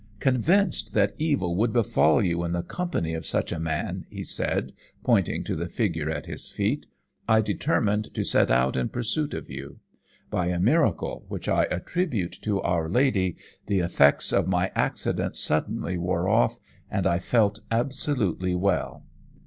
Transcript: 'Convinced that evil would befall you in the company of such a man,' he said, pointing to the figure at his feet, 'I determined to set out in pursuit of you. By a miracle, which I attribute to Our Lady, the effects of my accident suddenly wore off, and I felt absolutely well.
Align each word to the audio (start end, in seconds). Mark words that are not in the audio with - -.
'Convinced 0.19 0.95
that 0.95 1.13
evil 1.19 1.55
would 1.55 1.71
befall 1.71 2.23
you 2.23 2.43
in 2.43 2.53
the 2.53 2.63
company 2.63 3.13
of 3.13 3.23
such 3.23 3.51
a 3.51 3.59
man,' 3.59 4.07
he 4.09 4.23
said, 4.23 4.73
pointing 5.03 5.43
to 5.43 5.55
the 5.55 5.67
figure 5.67 6.09
at 6.09 6.25
his 6.25 6.49
feet, 6.49 6.87
'I 7.27 7.41
determined 7.41 8.11
to 8.15 8.23
set 8.23 8.49
out 8.49 8.75
in 8.75 8.89
pursuit 8.89 9.31
of 9.35 9.47
you. 9.47 9.79
By 10.31 10.47
a 10.47 10.59
miracle, 10.59 11.25
which 11.27 11.47
I 11.47 11.65
attribute 11.65 12.31
to 12.41 12.59
Our 12.63 12.89
Lady, 12.89 13.37
the 13.67 13.77
effects 13.77 14.33
of 14.33 14.47
my 14.47 14.71
accident 14.73 15.35
suddenly 15.35 15.99
wore 15.99 16.27
off, 16.27 16.57
and 16.89 17.05
I 17.05 17.19
felt 17.19 17.59
absolutely 17.69 18.55
well. 18.55 19.05